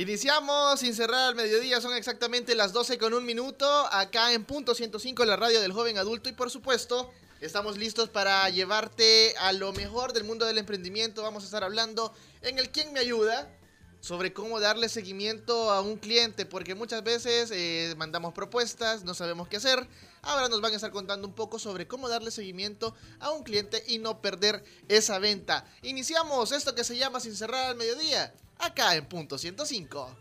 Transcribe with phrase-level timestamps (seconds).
[0.00, 4.74] Iniciamos sin cerrar al mediodía, son exactamente las 12 con un minuto, acá en punto
[4.74, 7.10] 105, la radio del joven adulto y por supuesto
[7.42, 11.22] estamos listos para llevarte a lo mejor del mundo del emprendimiento.
[11.22, 13.54] Vamos a estar hablando en el ¿Quién me ayuda?
[14.00, 19.48] sobre cómo darle seguimiento a un cliente, porque muchas veces eh, mandamos propuestas, no sabemos
[19.48, 19.86] qué hacer.
[20.22, 23.84] Ahora nos van a estar contando un poco sobre cómo darle seguimiento a un cliente
[23.86, 25.66] y no perder esa venta.
[25.82, 30.16] Iniciamos esto que se llama Sin cerrar al mediodía acá en punto 105.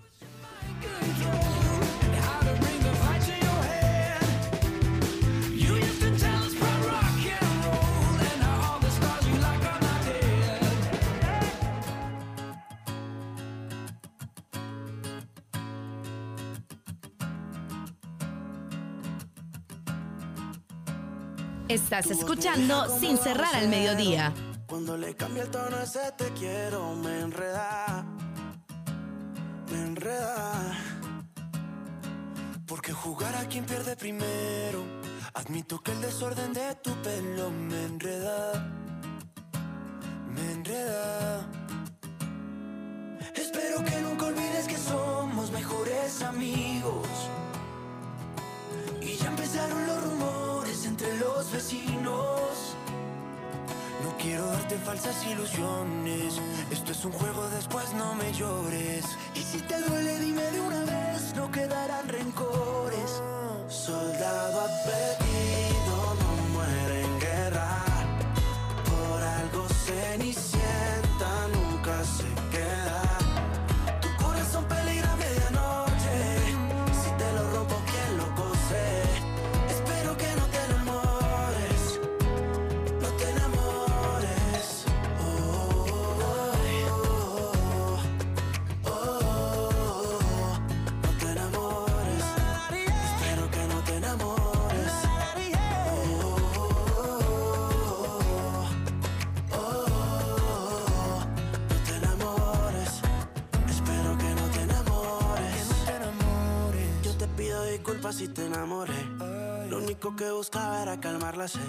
[21.70, 24.34] Estás escuchando Sin cerrar al mediodía.
[24.66, 28.09] Cuando le cambia el tono ese te quiero, me enreda
[32.66, 34.82] Porque jugar a quien pierde primero.
[35.34, 38.54] Admito que el desorden de tu pelo me enreda.
[40.34, 41.50] Me enreda.
[43.36, 47.08] Espero que nunca olvides que somos mejores amigos.
[49.02, 52.29] Y ya empezaron los rumores entre los vecinos.
[54.22, 56.42] Quiero darte falsas ilusiones.
[56.72, 59.06] Esto es un juego, después no me llores.
[59.34, 63.24] Y si te duele, dime de una vez, no quedarán rencores.
[63.70, 67.09] Soldado apetido no muere
[108.34, 109.06] te enamoré.
[109.70, 111.62] Lo único que buscaba era calmar la sed.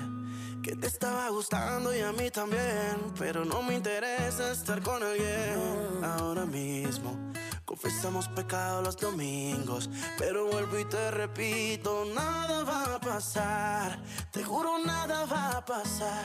[0.63, 3.13] Que te estaba gustando y a mí también.
[3.19, 7.33] Pero no me interesa estar con alguien ahora mismo.
[7.65, 9.89] Confesamos pecado los domingos.
[10.19, 14.03] Pero vuelvo y te repito: nada va a pasar.
[14.31, 16.25] Te juro, nada va a pasar.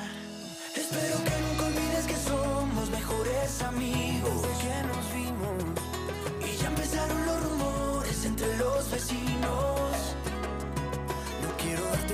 [0.76, 4.42] Espero que nunca olvides que somos mejores amigos.
[4.42, 5.64] Desde que nos vimos.
[6.42, 9.95] Y ya empezaron los rumores entre los vecinos.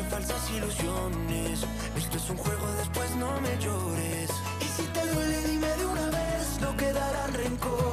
[0.10, 1.66] Falsas ilusiones.
[1.98, 4.30] Esto es un juego, después no me llores.
[4.60, 7.91] Y si te duele, dime de una vez, no quedarán rencores.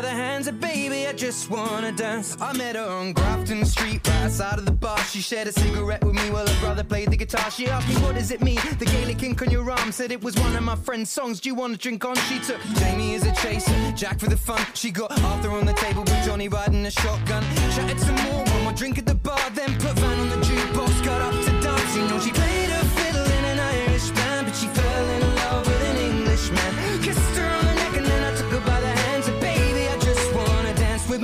[0.00, 2.36] by the hands of baby, I just wanna dance.
[2.40, 4.98] I met her on Grafton Street, right side of the bar.
[5.04, 7.50] She shared a cigarette with me while her brother played the guitar.
[7.50, 8.60] She asked me, What does it mean?
[8.78, 11.38] The Gaelic ink on your arm said it was one of my friend's songs.
[11.40, 12.16] Do you wanna drink on?
[12.28, 14.64] She took Jamie as a chaser, Jack for the fun.
[14.74, 17.42] She got Arthur on the table with Johnny riding a shotgun.
[17.74, 21.04] Chatted some more, one more drink at the bar, then put Van on the jukebox,
[21.04, 21.96] got up to dance.
[21.96, 22.59] You know she played.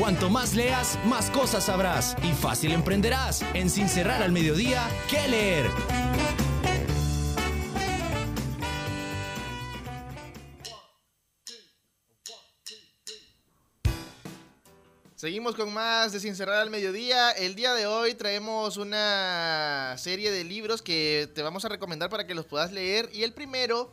[0.00, 3.42] Cuanto más leas, más cosas sabrás y fácil emprenderás.
[3.52, 5.70] En Sin cerrar al mediodía, ¿qué leer?
[15.16, 17.32] Seguimos con más de Sin Cerrar al Mediodía.
[17.32, 22.26] El día de hoy traemos una serie de libros que te vamos a recomendar para
[22.26, 23.10] que los puedas leer.
[23.12, 23.92] Y el primero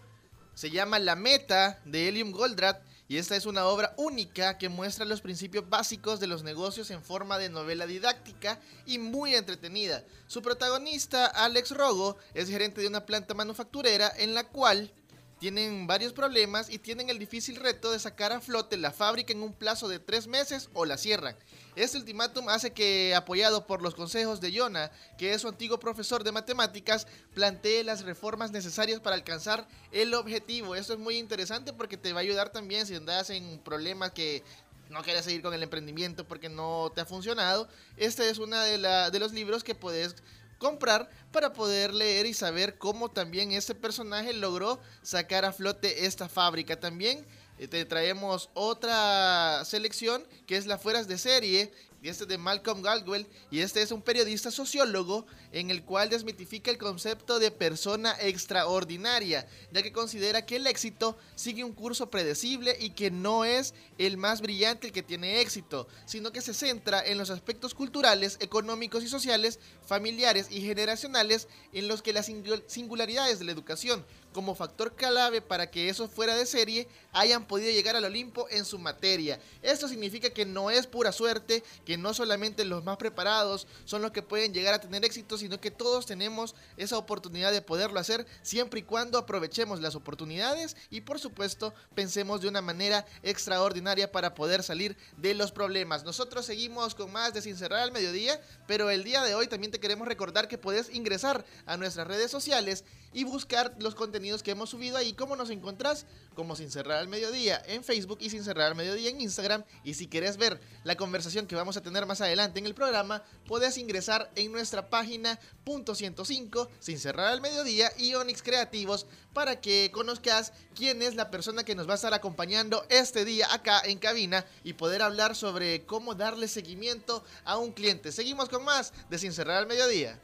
[0.53, 2.86] se llama La Meta de Elium Goldratt.
[3.09, 7.01] Y esta es una obra única que muestra los principios básicos de los negocios en
[7.01, 10.03] forma de novela didáctica y muy entretenida.
[10.27, 14.91] Su protagonista, Alex Rogo, es gerente de una planta manufacturera en la cual
[15.39, 19.43] tienen varios problemas y tienen el difícil reto de sacar a flote la fábrica en
[19.43, 21.37] un plazo de tres meses o la cierran.
[21.77, 26.23] Este ultimátum hace que, apoyado por los consejos de Jonah, que es su antiguo profesor
[26.23, 30.73] de matemáticas, plantee las reformas necesarias para alcanzar el objetivo.
[30.73, 34.41] Esto es muy interesante porque te va a ayudar también si andas en problemas que
[34.89, 37.67] no quieres seguir con el emprendimiento porque no te ha funcionado.
[37.95, 38.79] Este es uno de,
[39.11, 40.15] de los libros que puedes
[40.57, 46.27] comprar para poder leer y saber cómo también este personaje logró sacar a flote esta
[46.27, 46.79] fábrica.
[46.79, 47.23] También
[47.65, 51.71] te traemos otra selección que es la Fueras de Serie.
[51.99, 53.25] Y este es de Malcolm Gladwell.
[53.49, 59.47] Y este es un periodista sociólogo en el cual desmitifica el concepto de persona extraordinaria,
[59.71, 64.17] ya que considera que el éxito sigue un curso predecible y que no es el
[64.17, 69.03] más brillante el que tiene éxito, sino que se centra en los aspectos culturales, económicos
[69.03, 74.05] y sociales, familiares y generacionales en los que las singul- singularidades de la educación
[74.37, 78.65] como factor clave para que eso fuera de serie hayan podido llegar al Olimpo en
[78.65, 79.39] su materia.
[79.63, 84.11] Esto significa que no es pura suerte, que no solamente los más preparados son los
[84.11, 88.27] que pueden llegar a tener éxito, sino que todos tenemos esa oportunidad de poderlo hacer
[88.43, 94.35] siempre y cuando aprovechemos las oportunidades y por supuesto pensemos de una manera extraordinaria para
[94.35, 96.03] poder salir de los problemas.
[96.03, 99.71] Nosotros seguimos con más de Sin Cerrar al Mediodía, pero el día de hoy también
[99.71, 102.83] te queremos recordar que puedes ingresar a nuestras redes sociales
[103.17, 105.13] y buscar los contenidos que hemos subido ahí.
[105.13, 106.05] ¿Cómo nos encontrás?
[106.35, 109.63] Como Sin Cerrar al Mediodía en Facebook y Sin Cerrar al Mediodía en Instagram.
[109.83, 113.23] Y si quieres ver la conversación que vamos a tener más adelante en el programa,
[113.47, 119.59] puedes ingresar en nuestra página punto 105 Sin Cerrar al Mediodía y Onyx Creativos para
[119.61, 123.81] que conozcas quién es la persona que nos va a estar acompañando este día acá
[123.83, 128.11] en cabina y poder hablar sobre cómo darle seguimiento a un cliente.
[128.11, 130.19] Seguimos con más de Sin Cerrar al Mediodía.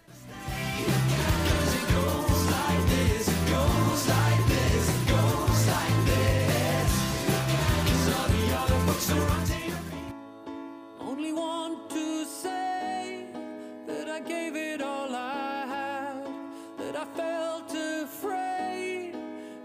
[11.24, 13.24] only want to say
[13.88, 16.27] that I gave it all I had,
[16.77, 19.15] that I felt afraid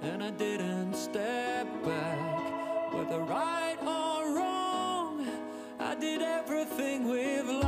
[0.03, 2.93] and I didn't step back.
[2.95, 5.27] Whether right or wrong,
[5.81, 7.68] I did everything with love.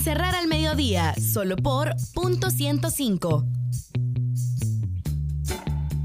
[0.00, 3.44] Sin cerrar al mediodía, solo por punto 105.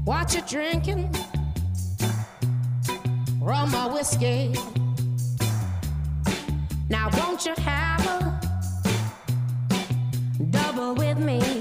[0.04, 1.08] What you drinking?
[3.40, 4.52] Rum or whiskey?
[6.90, 8.38] Now won't you have a
[10.50, 11.55] double with me?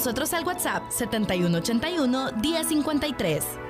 [0.00, 3.69] Nosotros al WhatsApp 7181 1053.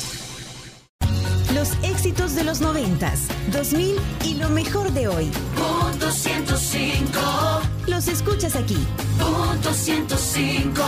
[2.51, 5.31] Los éxitos de los 90s, 2000 y lo mejor de hoy.
[5.55, 7.19] Punto 105.
[7.87, 8.77] Los escuchas aquí.
[9.17, 10.81] Punto 105.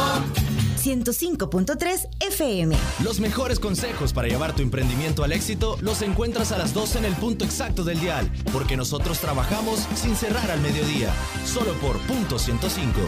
[0.84, 2.76] 105.3 FM.
[3.02, 7.06] Los mejores consejos para llevar tu emprendimiento al éxito los encuentras a las 12 en
[7.06, 11.14] el punto exacto del dial, porque nosotros trabajamos sin cerrar al mediodía,
[11.46, 13.00] solo por punto 105.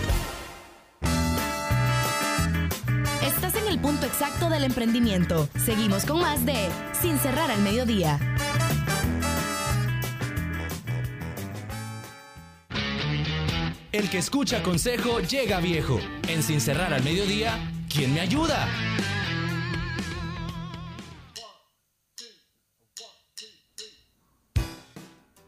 [3.35, 5.49] Estás en el punto exacto del emprendimiento.
[5.63, 6.69] Seguimos con más de
[7.01, 8.17] Sin cerrar al mediodía.
[13.91, 15.99] El que escucha consejo llega viejo.
[16.29, 17.59] En Sin cerrar al mediodía,
[17.93, 18.69] ¿quién me ayuda?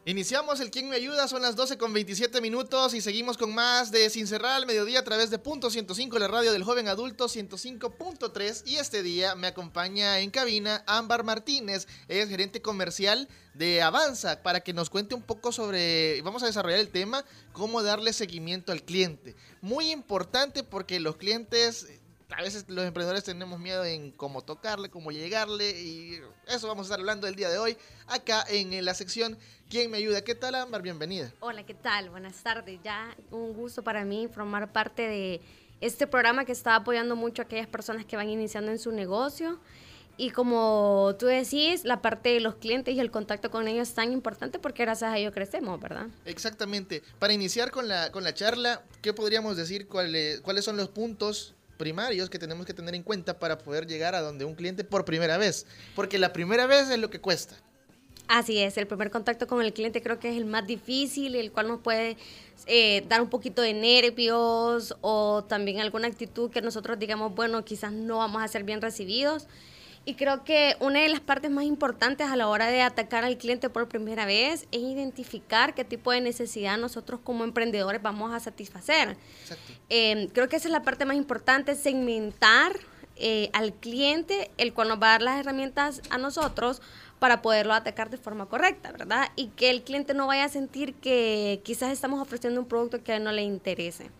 [0.08, 1.28] Iniciamos el ¿Quién me ayuda?
[1.28, 5.00] Son las 12 con 27 minutos y seguimos con más de Sin Cerrar al Mediodía
[5.00, 9.48] a través de Punto 105, la radio del joven adulto 105.3 y este día me
[9.48, 15.20] acompaña en cabina Ámbar Martínez, es gerente comercial de Avanza para que nos cuente un
[15.20, 19.36] poco sobre, vamos a desarrollar el tema, cómo darle seguimiento al cliente.
[19.60, 21.86] Muy importante porque los clientes
[22.36, 26.86] a veces los emprendedores tenemos miedo en cómo tocarle, cómo llegarle y eso vamos a
[26.86, 29.38] estar hablando el día de hoy acá en la sección
[29.68, 30.22] ¿Quién me ayuda?
[30.22, 30.80] ¿Qué tal Ámbar?
[30.80, 31.30] Bienvenida.
[31.40, 32.08] Hola, ¿qué tal?
[32.08, 32.80] Buenas tardes.
[32.82, 35.42] Ya un gusto para mí formar parte de
[35.82, 39.60] este programa que está apoyando mucho a aquellas personas que van iniciando en su negocio.
[40.16, 43.94] Y como tú decís, la parte de los clientes y el contacto con ellos es
[43.94, 46.06] tan importante porque gracias a ellos crecemos, ¿verdad?
[46.24, 47.02] Exactamente.
[47.18, 49.86] Para iniciar con la, con la charla, ¿qué podríamos decir?
[49.86, 54.14] ¿Cuáles, ¿Cuáles son los puntos primarios que tenemos que tener en cuenta para poder llegar
[54.14, 55.64] a donde un cliente por primera vez?
[55.94, 57.56] Porque la primera vez es lo que cuesta.
[58.28, 61.50] Así es, el primer contacto con el cliente creo que es el más difícil, el
[61.50, 62.18] cual nos puede
[62.66, 67.90] eh, dar un poquito de nervios o también alguna actitud que nosotros digamos, bueno, quizás
[67.90, 69.46] no vamos a ser bien recibidos.
[70.08, 73.36] Y creo que una de las partes más importantes a la hora de atacar al
[73.36, 78.40] cliente por primera vez es identificar qué tipo de necesidad nosotros como emprendedores vamos a
[78.40, 79.18] satisfacer.
[79.90, 82.72] Eh, creo que esa es la parte más importante, segmentar
[83.16, 86.80] eh, al cliente, el cual nos va a dar las herramientas a nosotros
[87.18, 89.28] para poderlo atacar de forma correcta, ¿verdad?
[89.36, 93.12] Y que el cliente no vaya a sentir que quizás estamos ofreciendo un producto que
[93.12, 94.10] a él no le interese.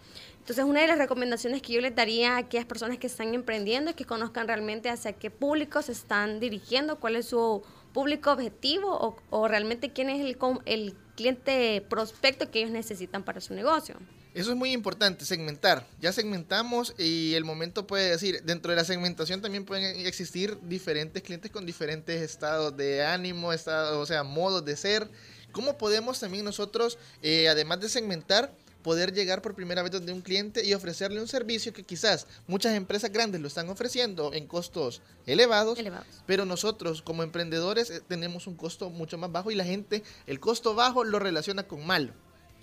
[0.49, 3.91] Entonces, una de las recomendaciones que yo les daría a aquellas personas que están emprendiendo
[3.91, 9.21] es que conozcan realmente hacia qué público se están dirigiendo, cuál es su público objetivo
[9.29, 10.25] o, realmente quién es
[10.65, 13.97] el, cliente prospecto que ellos necesitan para su negocio.
[14.33, 15.87] Eso es muy importante, segmentar.
[16.01, 21.23] Ya segmentamos y el momento puede decir, dentro de la segmentación también pueden existir diferentes
[21.23, 25.11] clientes con diferentes estados de ánimo, estado, o sea, modos de ser.
[25.53, 28.51] ¿Cómo podemos también nosotros, eh, además de segmentar,
[28.83, 32.75] poder llegar por primera vez donde un cliente y ofrecerle un servicio que quizás muchas
[32.75, 36.07] empresas grandes lo están ofreciendo en costos elevados, Elevados.
[36.27, 40.39] pero nosotros como emprendedores eh, tenemos un costo mucho más bajo y la gente el
[40.41, 42.13] costo bajo lo relaciona con malo.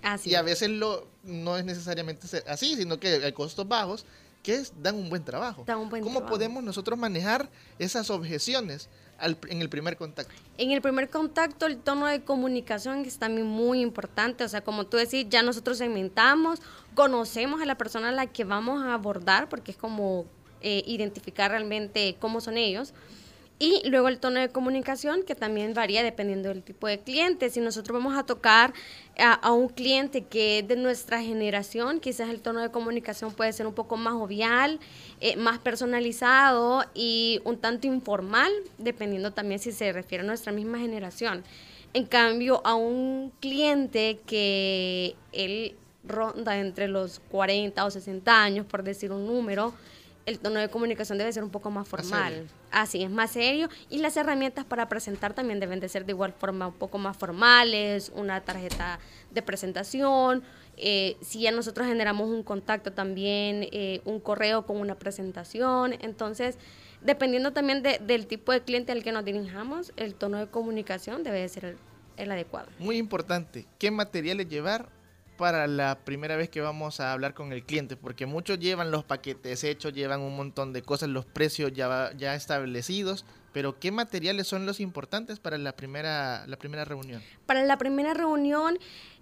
[0.01, 0.45] Así y a es.
[0.45, 4.05] veces lo, no es necesariamente así, sino que hay costos bajos
[4.43, 5.65] que es- dan un buen trabajo.
[5.67, 6.33] Un buen ¿Cómo trabajo.
[6.33, 7.49] podemos nosotros manejar
[7.79, 10.33] esas objeciones al- en el primer contacto?
[10.57, 14.43] En el primer contacto, el tono de comunicación es también muy importante.
[14.43, 16.61] O sea, como tú decís, ya nosotros segmentamos,
[16.93, 20.25] conocemos a la persona a la que vamos a abordar, porque es como
[20.61, 22.93] eh, identificar realmente cómo son ellos.
[23.57, 27.49] Y luego el tono de comunicación, que también varía dependiendo del tipo de cliente.
[27.49, 28.73] Si nosotros vamos a tocar
[29.17, 33.53] a, a un cliente que es de nuestra generación, quizás el tono de comunicación puede
[33.53, 34.79] ser un poco más jovial,
[35.21, 40.79] eh, más personalizado y un tanto informal, dependiendo también si se refiere a nuestra misma
[40.79, 41.43] generación.
[41.93, 48.83] En cambio, a un cliente que él ronda entre los 40 o 60 años, por
[48.83, 49.73] decir un número,
[50.25, 52.47] el tono de comunicación debe ser un poco más formal.
[52.77, 53.69] Así es, más serio.
[53.89, 57.15] Y las herramientas para presentar también deben de ser de igual forma un poco más
[57.15, 58.99] formales, una tarjeta
[59.31, 60.43] de presentación.
[60.77, 65.93] eh, si ya nosotros generamos un contacto también, eh, un correo con una presentación.
[66.01, 66.57] Entonces,
[67.01, 71.23] dependiendo también de- del tipo de cliente al que nos dirijamos, el tono de comunicación
[71.23, 71.77] debe de ser el,
[72.17, 72.67] el adecuado.
[72.79, 74.89] Muy importante, ¿qué materiales llevar
[75.37, 77.95] para la primera vez que vamos a hablar con el cliente?
[77.95, 82.35] Porque muchos llevan los paquetes hechos, llevan un montón de cosas, los precios ya, ya
[82.35, 87.21] establecidos, pero ¿qué materiales son los importantes para la primera, la primera reunión?
[87.45, 88.77] Para la primera reunión,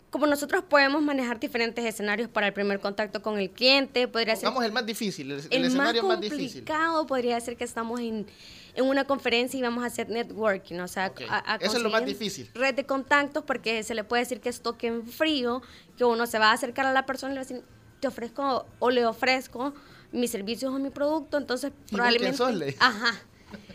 [0.10, 4.46] como nosotros podemos manejar diferentes escenarios para el primer contacto con el cliente, podría ser
[4.46, 6.64] Vamos el más difícil, el, el el más escenario más, difícil.
[6.64, 8.28] complicado podría ser que estamos en,
[8.76, 11.84] en una conferencia y vamos a hacer networking, o sea, Ok, a- a eso es
[11.84, 12.50] lo más difícil.
[12.54, 15.62] Red de contactos porque se le puede decir que es toque en frío,
[15.98, 17.64] que uno se va a acercar a la persona y le va a decir,
[18.00, 19.74] te ofrezco o le ofrezco
[20.12, 22.76] mis servicios o mi producto, entonces ¿Y vos quién probablemente...
[22.80, 23.14] Ajá.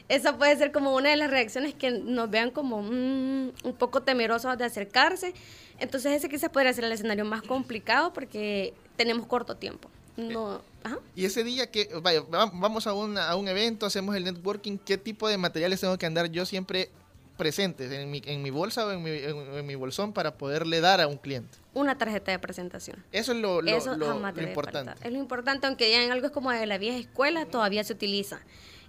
[0.08, 4.02] Esa puede ser como una de las reacciones que nos vean como mm, un poco
[4.02, 5.34] temerosos de acercarse.
[5.78, 9.90] Entonces ese quizás podría ser el escenario más complicado porque tenemos corto tiempo.
[10.18, 10.98] No, ajá.
[11.14, 14.78] Y ese día que, vaya, va- vamos a, una- a un evento, hacemos el networking,
[14.78, 16.90] ¿qué tipo de materiales tengo que andar yo siempre
[17.36, 20.80] presentes en mi, en mi bolsa o en mi, en- en mi bolsón para poderle
[20.80, 21.56] dar a un cliente?
[21.74, 23.04] una tarjeta de presentación.
[23.12, 24.94] Eso es lo, lo- Eso lo- importante.
[25.06, 27.92] Es lo importante, aunque ya en algo es como de la vieja escuela, todavía se
[27.92, 28.40] utiliza.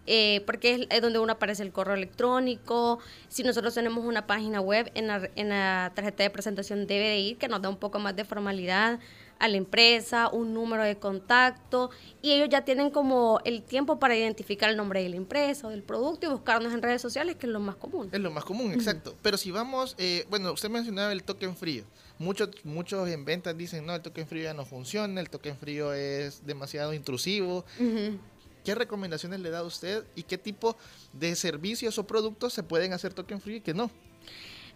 [0.07, 2.97] Eh, porque es, es donde uno aparece el correo electrónico.
[3.27, 7.19] Si nosotros tenemos una página web, en la, en la tarjeta de presentación debe de
[7.19, 8.99] ir, que nos da un poco más de formalidad
[9.39, 11.89] a la empresa, un número de contacto,
[12.21, 15.69] y ellos ya tienen como el tiempo para identificar el nombre de la empresa o
[15.69, 18.09] del producto y buscarnos en redes sociales, que es lo más común.
[18.11, 19.15] Es lo más común, exacto.
[19.21, 21.83] Pero si vamos, eh, bueno, usted mencionaba el token frío.
[22.17, 25.93] Muchos, muchos en ventas dicen, no, el token frío ya no funciona, el token frío
[25.93, 27.63] es demasiado intrusivo.
[28.65, 30.75] ¿Qué recomendaciones le da usted y qué tipo
[31.13, 33.89] de servicios o productos se pueden hacer token frío y que no?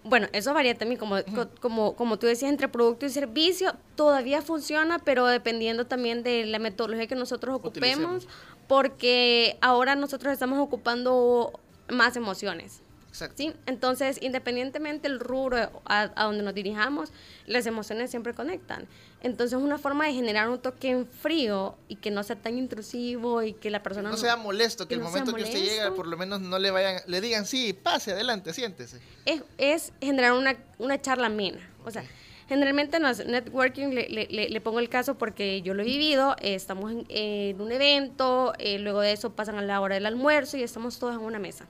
[0.06, 4.42] Bueno, eso varía también, como, co- como, como tú decías, entre producto y servicio, todavía
[4.42, 8.28] funciona, pero dependiendo también de la metodología que nosotros ocupemos,
[8.68, 12.83] porque ahora nosotros estamos ocupando más emociones.
[13.14, 13.36] Exacto.
[13.38, 13.54] ¿sí?
[13.68, 17.12] Entonces, independientemente del rubro a, a donde nos dirijamos,
[17.46, 18.88] las emociones siempre conectan.
[19.22, 23.44] Entonces, una forma de generar un toque en frío y que no sea tan intrusivo
[23.44, 25.94] y que la persona No sea molesto, que, que el no momento que usted llega,
[25.94, 29.00] por lo menos no le vayan, le digan, sí, pase adelante, siéntese.
[29.26, 31.60] es, es generar una, una charla amena.
[31.86, 32.04] O sea,
[32.50, 35.86] generalmente en los networking le, le- le- le pongo el caso porque yo lo he
[35.86, 39.94] vivido, eh, estamos en, en un evento, eh, luego de eso pasan a la hora
[39.96, 41.66] del almuerzo y estamos todos en una mesa.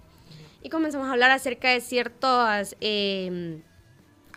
[0.64, 2.76] Y comenzamos a hablar acerca de ciertas...
[2.82, 3.62] eh,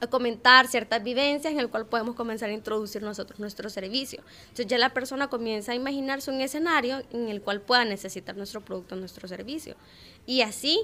[0.01, 4.23] a comentar ciertas vivencias en el cual podemos comenzar a introducir nosotros nuestro servicio.
[4.43, 8.65] Entonces ya la persona comienza a imaginarse un escenario en el cual pueda necesitar nuestro
[8.65, 9.75] producto, nuestro servicio.
[10.27, 10.81] Y así,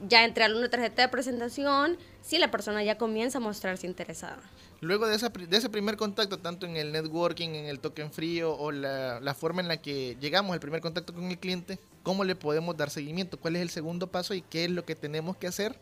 [0.00, 4.42] ya entre una tarjeta de presentación, sí la persona ya comienza a mostrarse interesada.
[4.80, 8.54] Luego de, esa, de ese primer contacto, tanto en el networking, en el token frío
[8.54, 12.22] o la, la forma en la que llegamos al primer contacto con el cliente, ¿cómo
[12.22, 13.36] le podemos dar seguimiento?
[13.36, 15.76] ¿Cuál es el segundo paso y qué es lo que tenemos que hacer?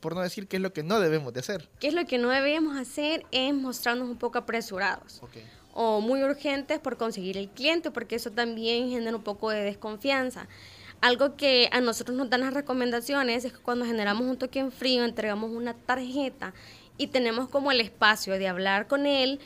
[0.00, 1.68] Por no decir qué es lo que no debemos de hacer.
[1.78, 3.26] ¿Qué es lo que no debemos hacer?
[3.32, 5.18] Es mostrarnos un poco apresurados.
[5.22, 5.36] Ok.
[5.74, 10.48] o muy urgentes por conseguir el cliente, porque eso también genera un poco de desconfianza.
[11.02, 15.04] Algo que a nosotros nos dan las recomendaciones es que cuando generamos un token frío,
[15.04, 16.54] entregamos una tarjeta
[16.96, 19.38] y tenemos como el espacio de hablar con él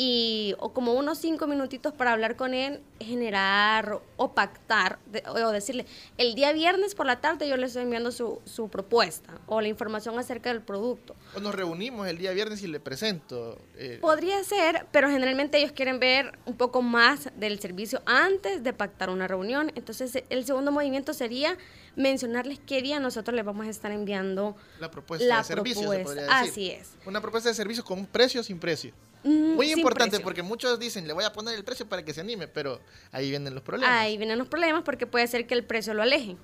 [0.00, 5.50] y o como unos cinco minutitos para hablar con él, generar o pactar de- o
[5.50, 5.86] decirle,
[6.18, 9.66] el día viernes por la tarde yo le estoy enviando su, su propuesta o la
[9.66, 11.16] información acerca del producto.
[11.34, 13.58] O nos reunimos el día viernes y le presento.
[13.76, 18.72] eh, Podría ser, pero generalmente ellos quieren ver un poco más del servicio antes de
[18.72, 19.72] pactar una reunión.
[19.74, 21.56] Entonces, el segundo movimiento sería
[21.96, 25.98] mencionarles qué día nosotros les vamos a estar enviando la propuesta la de servicio, se
[26.04, 26.04] propuesta.
[26.22, 26.50] podría decir.
[26.52, 26.90] Así es.
[27.04, 28.92] Una propuesta de servicio con un precio o sin precio.
[29.24, 30.24] Mm, Muy importante precio.
[30.24, 32.80] porque muchos dicen, le voy a poner el precio para que se anime, pero
[33.12, 33.94] ahí vienen los problemas.
[33.94, 36.36] Ahí vienen los problemas porque puede ser que el precio lo aleje.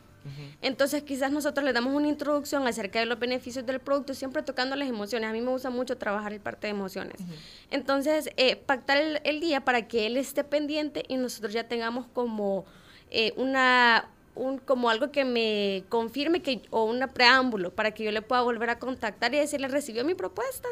[0.63, 4.75] Entonces quizás nosotros le damos una introducción acerca de los beneficios del producto, siempre tocando
[4.75, 5.29] las emociones.
[5.29, 7.17] A mí me gusta mucho trabajar el parte de emociones.
[7.71, 12.07] Entonces, eh, pactar el, el día para que él esté pendiente y nosotros ya tengamos
[12.07, 12.65] como
[13.11, 14.09] eh, una...
[14.37, 18.43] Un, como algo que me confirme que o un preámbulo para que yo le pueda
[18.43, 20.67] volver a contactar y decirle recibió mi propuesta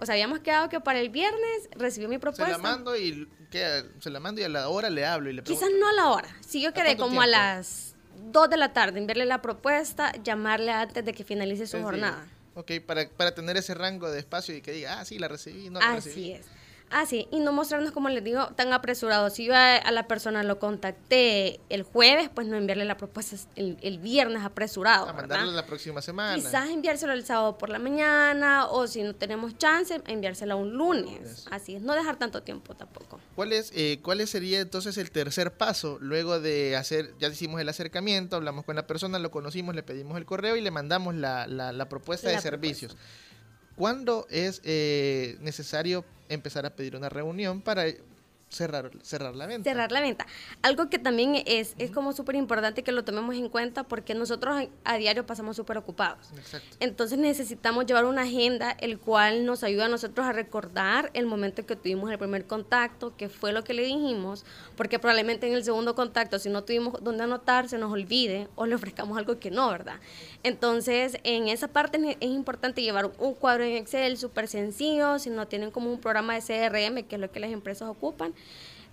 [0.00, 3.28] o sea habíamos quedado que para el viernes recibió mi se propuesta la mando y
[3.50, 3.84] ¿qué?
[4.00, 5.80] se la mando y a la hora le hablo y le Quizás pregunto.
[5.84, 6.28] no a la hora.
[6.40, 7.38] Si yo quedé como a tiempo?
[7.38, 7.94] las
[8.32, 12.16] 2 de la tarde, enviarle la propuesta, llamarle antes de que finalice su Tres jornada.
[12.24, 12.34] días.
[12.54, 15.70] Ok, para, para tener ese rango de espacio y que diga, ah, sí, la recibí,
[15.70, 16.32] no la Así recibí.
[16.32, 16.46] es.
[16.90, 19.34] Así, y no mostrarnos, como les digo, tan apresurados.
[19.34, 23.36] Si yo a, a la persona lo contacté el jueves, pues no enviarle la propuesta
[23.54, 25.04] el, el viernes apresurado.
[25.08, 25.20] A ¿verdad?
[25.28, 26.34] mandarlo la próxima semana.
[26.34, 31.46] Quizás enviárselo el sábado por la mañana, o si no tenemos chance, enviárselo un lunes.
[31.52, 33.20] Así es, no dejar tanto tiempo tampoco.
[33.36, 35.96] ¿Cuál, es, eh, ¿Cuál sería entonces el tercer paso?
[36.00, 40.18] Luego de hacer, ya hicimos el acercamiento, hablamos con la persona, lo conocimos, le pedimos
[40.18, 42.96] el correo y le mandamos la, la- la propuesta La de servicios.
[43.76, 47.84] ¿Cuándo es eh, necesario empezar a pedir una reunión para
[48.50, 49.70] cerrar, cerrar la venta?
[49.70, 50.26] cerrar la venta.
[50.62, 54.68] Algo que también es, es como súper importante que lo tomemos en cuenta porque nosotros
[54.84, 56.30] a diario pasamos súper ocupados.
[56.36, 56.76] Exacto.
[56.80, 61.64] Entonces necesitamos llevar una agenda el cual nos ayuda a nosotros a recordar el momento
[61.66, 64.44] que tuvimos el primer contacto, qué fue lo que le dijimos,
[64.76, 68.66] porque probablemente en el segundo contacto, si no tuvimos dónde anotar, se nos olvide o
[68.66, 70.00] le ofrezcamos algo que no, ¿verdad?
[70.42, 75.30] Entonces, en esa parte es es importante llevar un cuadro en Excel súper sencillo, si
[75.30, 78.34] no tienen como un programa de CRM, que es lo que las empresas ocupan,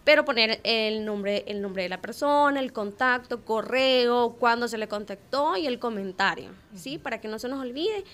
[0.04, 4.88] pero poner el nombre, el nombre de la persona, el contacto, correo, cuándo se le
[4.88, 6.98] contactó y el comentario, ¿sí?
[6.98, 8.06] Para que no se nos olvide.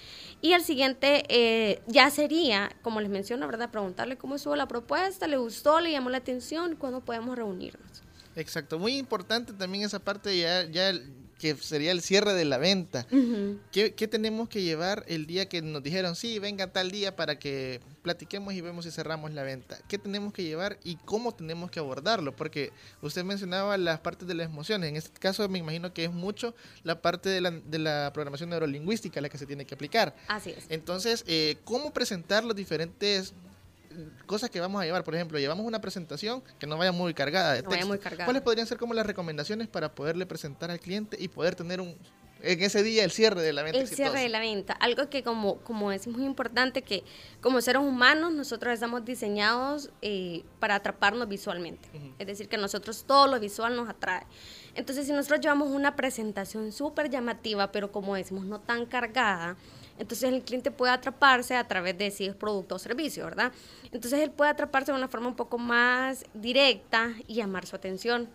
[0.41, 3.69] Y el siguiente eh, ya sería, como les menciono, ¿verdad?
[3.69, 8.01] Preguntarle cómo estuvo la propuesta, le gustó, le llamó la atención, cuándo podemos reunirnos.
[8.35, 11.13] Exacto, muy importante también esa parte ya, ya el-
[11.43, 13.06] que sería el cierre de la venta.
[13.73, 17.38] ¿Qué, qué tenemos que llevar el día que nos dijeron, sí, venga tal día para
[17.38, 19.77] que platiquemos y vemos si cerramos la venta?
[19.89, 22.34] ¿Qué tenemos que llevar y cómo tenemos que abordarlo?
[22.34, 24.88] Porque usted mencionaba las partes de las emociones.
[24.88, 28.49] En este caso me imagino que es mucho la parte de la, de la programación
[28.49, 30.15] neurolingüística la que se tiene que aplicar.
[30.29, 30.63] Así es.
[30.69, 33.34] Entonces, eh, ¿cómo presentar los diferentes
[34.25, 35.03] cosas que vamos a llevar?
[35.03, 37.88] Por ejemplo, llevamos una presentación que no vaya muy cargada de No vaya texto.
[37.88, 38.25] muy cargada.
[38.25, 41.95] ¿Cuáles podrían ser como las recomendaciones para poderle presentar al cliente y poder tener un
[42.43, 45.23] en ese día el cierre de la venta El cierre de la venta, algo que
[45.23, 47.03] como, como es muy importante que
[47.41, 51.88] como seres humanos nosotros estamos diseñados eh, para atraparnos visualmente.
[52.19, 54.25] Es decir, que nosotros todo lo visual nos atrae.
[54.75, 59.56] Entonces, si nosotros llevamos una presentación súper llamativa, pero como decimos, no tan cargada,
[59.97, 63.51] entonces el cliente puede atraparse a través de si es producto o servicio, ¿verdad?
[63.91, 68.29] Entonces él puede atraparse de una forma un poco más directa y llamar su atención.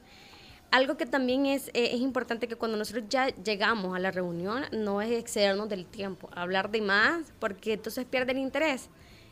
[0.71, 4.65] Algo que también es, eh, es importante que cuando nosotros ya llegamos a la reunión
[4.71, 8.91] no es excedernos del tiempo, hablar de más, porque entonces pierde el interés.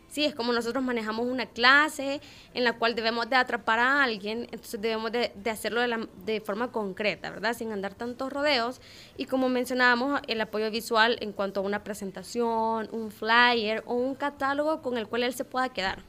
[0.09, 2.21] Sí, es como nosotros manejamos una clase
[2.55, 6.09] en la cual debemos de atrapar a alguien, entonces debemos de, de hacerlo de, la-
[6.25, 7.55] de forma concreta, ¿verdad?
[7.55, 8.81] Sin andar tantos rodeos.
[9.19, 14.15] Y como mencionábamos, el apoyo visual en cuanto a una presentación, un flyer o un
[14.15, 16.03] catálogo con el cual él se pueda quedar.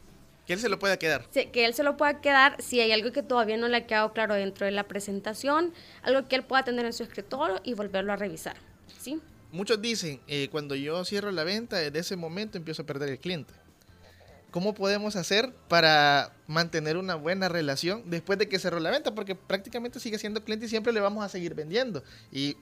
[0.46, 1.26] Que él se lo pueda quedar.
[1.32, 3.86] Sí, que él se lo pueda quedar si hay algo que todavía no le ha
[3.88, 7.74] quedado claro dentro de la presentación, algo que él pueda tener en su escritorio y
[7.74, 8.56] volverlo a revisar.
[9.00, 9.20] ¿sí?
[9.52, 13.20] Muchos dicen, eh, cuando yo cierro la venta, desde ese momento empiezo a perder el
[13.20, 13.54] cliente.
[14.52, 19.14] ¿Cómo podemos hacer para mantener una buena relación después de que cerró la venta?
[19.14, 22.04] Porque prácticamente sigue siendo cliente y siempre le vamos a seguir vendiendo.
[22.32, 22.56] Y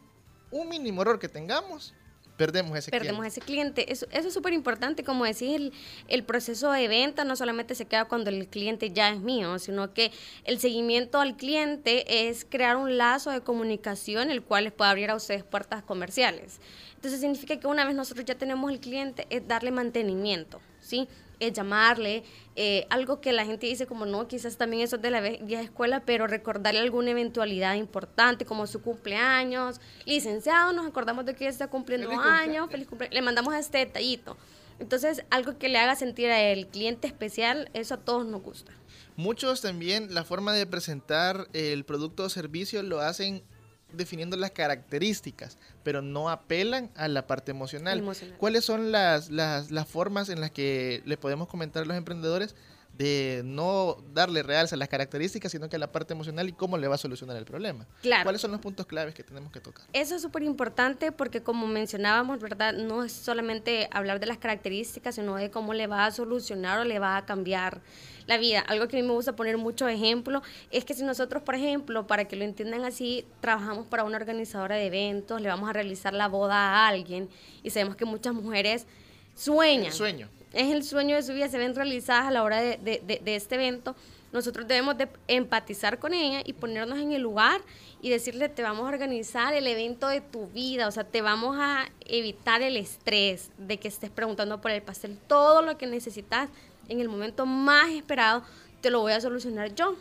[0.52, 1.94] un mínimo error que tengamos,
[2.38, 3.40] perdemos ese Perdemos cliente.
[3.40, 3.92] ese cliente.
[3.94, 5.74] Eso, eso es súper importante, como decís, el,
[6.08, 9.94] el proceso de venta no solamente se queda cuando el cliente ya es mío, sino
[9.94, 10.12] que
[10.44, 15.12] el seguimiento al cliente es crear un lazo de comunicación el cual les puede abrir
[15.12, 16.60] a ustedes puertas comerciales.
[16.96, 21.08] Entonces significa que una vez nosotros ya tenemos el cliente, es darle mantenimiento, ¿sí?
[21.40, 22.24] Es llamarle,
[22.56, 25.62] eh, algo que la gente dice como no, quizás también eso es de la vieja
[25.62, 31.68] escuela, pero recordarle alguna eventualidad importante como su cumpleaños, licenciado, nos acordamos de que está
[31.68, 34.38] cumpliendo Feliz años, feliz cumpleaños, le mandamos este detallito.
[34.80, 38.74] Entonces, algo que le haga sentir al cliente especial, eso a todos nos gusta.
[39.16, 43.44] Muchos también la forma de presentar el producto o servicio lo hacen
[43.92, 48.00] definiendo las características, pero no apelan a la parte emocional.
[48.00, 48.38] Emocional.
[48.38, 52.56] ¿Cuáles son las, las, las formas en las que le podemos comentar a los emprendedores
[52.98, 56.78] de no darle realza a las características, sino que a la parte emocional y cómo
[56.78, 57.86] le va a solucionar el problema?
[58.02, 58.24] Claro.
[58.24, 59.86] ¿Cuáles son los puntos claves que tenemos que tocar?
[59.94, 62.74] Eso es súper importante porque como mencionábamos, ¿verdad?
[62.74, 66.84] No es solamente hablar de las características, sino de cómo le va a solucionar o
[66.86, 67.82] le va a cambiar
[68.28, 68.62] la vida.
[68.62, 70.42] Algo que a mí me gusta poner mucho ejemplo
[70.72, 74.76] es que si nosotros, por ejemplo, para que lo entiendan así, trabajamos para una organizadora
[74.76, 77.30] de eventos, le vamos a realizar la boda a alguien
[77.62, 78.88] y sabemos que muchas mujeres
[79.36, 79.88] sueñan.
[79.88, 80.30] El sueño.
[80.56, 83.22] Es el sueño de su vida, se ven realizadas a la hora de, de- de-
[83.24, 83.96] de este evento.
[84.32, 87.62] Nosotros debemos de empatizar con ella y ponernos en el lugar
[88.02, 91.56] y decirle, te vamos a organizar el evento de tu vida, o sea, te vamos
[91.60, 95.18] a evitar el estrés de que estés preguntando por el pastel.
[95.28, 96.50] Todo lo que necesitas
[96.90, 98.44] en el momento más esperado,
[98.82, 99.96] te lo voy a solucionar yo.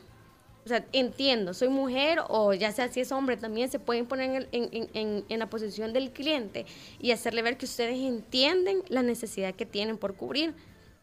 [0.64, 4.48] O sea, entiendo, soy mujer o ya sea si es hombre, también se pueden poner
[4.52, 6.64] en, la posición del cliente
[6.98, 10.54] y hacerle ver que ustedes entienden la necesidad que tienen por cubrir.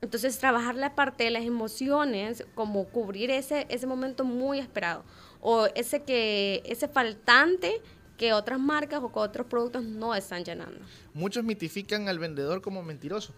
[0.01, 5.03] Entonces, trabajar la parte de las emociones, como cubrir ese, ese momento muy esperado
[5.41, 7.81] o ese, que, ese faltante
[8.17, 10.79] que otras marcas o que otros productos no están llenando.
[11.13, 13.33] Muchos mitifican al vendedor como mentiroso.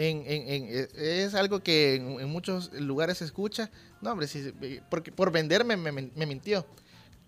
[0.00, 3.70] Eh, es algo que en, muchos lugares se escucha.
[4.00, 6.64] No, hombre, si, eh, porque por venderme me, me mintió.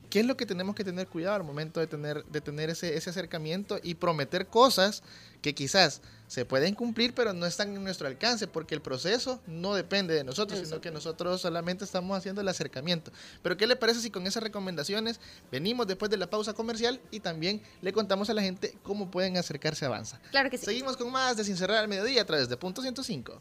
[0.09, 2.97] ¿Qué es lo que tenemos que tener cuidado al momento de tener, de tener ese,
[2.97, 5.03] ese acercamiento y prometer cosas
[5.41, 9.74] que quizás se pueden cumplir, pero no están en nuestro alcance, porque el proceso no
[9.74, 13.11] depende de nosotros, sino que nosotros solamente estamos haciendo el acercamiento.
[13.43, 15.18] Pero ¿qué le parece si con esas recomendaciones
[15.51, 19.39] venimos después de la pausa comercial y también le contamos a la gente cómo pueden
[19.39, 20.20] acercarse a Avanza?
[20.31, 20.66] Claro que sí.
[20.66, 23.41] Seguimos con más de Sin Cerrar al Mediodía a través de Punto 105.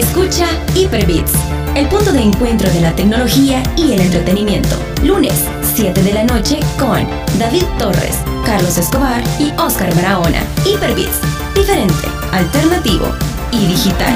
[0.00, 1.32] Escucha Hyperbits,
[1.76, 4.74] el punto de encuentro de la tecnología y el entretenimiento.
[5.04, 5.44] Lunes,
[5.74, 7.06] 7 de la noche con
[7.38, 10.42] David Torres, Carlos Escobar y Oscar Barahona.
[10.64, 11.20] Hyperbits,
[11.54, 13.12] diferente, alternativo
[13.52, 14.14] y digital.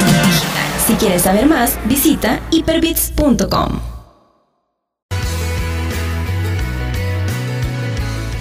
[0.86, 3.80] Si quieres saber más, visita hyperbits.com.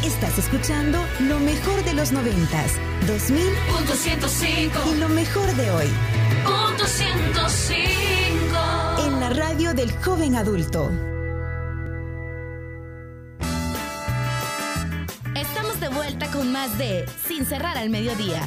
[0.02, 2.72] Estás escuchando lo mejor de los noventas,
[3.06, 6.23] 2000 Punto 105 y lo mejor de hoy.
[6.44, 10.92] Punto 105 En la radio del joven adulto.
[15.36, 18.42] Estamos de vuelta con más de Sin cerrar al mediodía.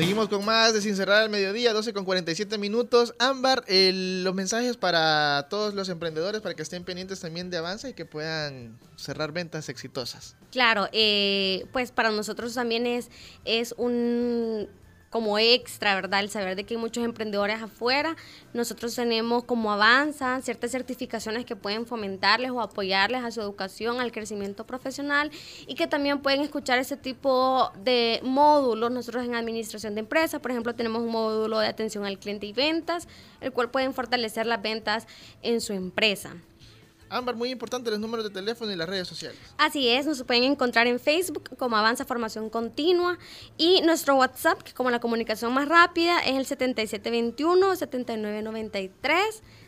[0.00, 3.14] Seguimos con más de Sin Cerrar al Mediodía, 12 con 47 minutos.
[3.18, 7.92] Ámbar, los mensajes para todos los emprendedores para que estén pendientes también de Avanza y
[7.92, 10.36] que puedan cerrar ventas exitosas.
[10.52, 13.10] Claro, eh, pues para nosotros también es,
[13.44, 14.70] es un
[15.10, 16.20] como extra, ¿verdad?
[16.20, 18.16] El saber de que hay muchos emprendedores afuera.
[18.54, 24.12] Nosotros tenemos como avanza ciertas certificaciones que pueden fomentarles o apoyarles a su educación, al
[24.12, 25.30] crecimiento profesional
[25.66, 28.92] y que también pueden escuchar ese tipo de módulos.
[28.92, 32.52] Nosotros en administración de empresas, por ejemplo, tenemos un módulo de atención al cliente y
[32.52, 33.08] ventas,
[33.40, 35.08] el cual pueden fortalecer las ventas
[35.42, 36.36] en su empresa.
[37.10, 39.36] Ámbar, muy importante los números de teléfono y las redes sociales.
[39.58, 43.18] Así es, nos pueden encontrar en Facebook como Avanza Formación Continua
[43.58, 48.92] y nuestro WhatsApp, que como la comunicación más rápida, es el 7721-7993.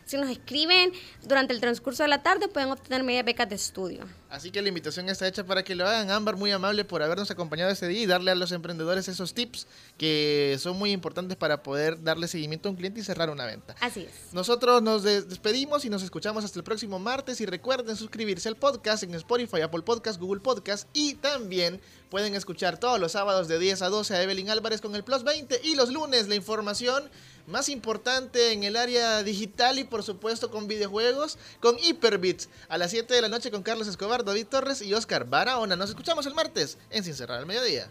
[0.05, 4.05] Si nos escriben durante el transcurso de la tarde, pueden obtener media becas de estudio.
[4.33, 6.09] Así que la invitación está hecha para que lo hagan.
[6.09, 9.67] Ámbar, muy amable por habernos acompañado este día y darle a los emprendedores esos tips
[9.95, 13.75] que son muy importantes para poder darle seguimiento a un cliente y cerrar una venta.
[13.79, 14.33] Así es.
[14.33, 17.41] Nosotros nos des- despedimos y nos escuchamos hasta el próximo martes.
[17.41, 20.87] Y recuerden suscribirse al podcast en Spotify, Apple Podcast, Google Podcast.
[20.93, 21.79] Y también
[22.09, 25.23] pueden escuchar todos los sábados de 10 a 12 a Evelyn Álvarez con el Plus
[25.23, 25.61] 20.
[25.63, 27.03] Y los lunes la información
[27.45, 32.91] más importante en el área digital y por supuesto con videojuegos con Hyperbits a las
[32.91, 35.75] 7 de la noche con Carlos Escobar, David Torres y Oscar Barahona.
[35.75, 37.89] Nos escuchamos el martes en Sin Cerrar al Mediodía.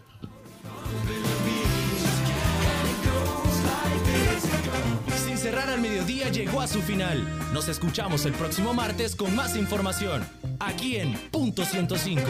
[5.25, 7.25] Sin cerrar al mediodía llegó a su final.
[7.53, 10.27] Nos escuchamos el próximo martes con más información.
[10.59, 12.21] Aquí en Punto 105.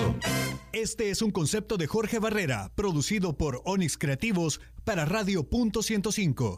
[0.72, 6.51] Este es un concepto de Jorge Barrera, producido por Onix Creativos para Radio Punto 105.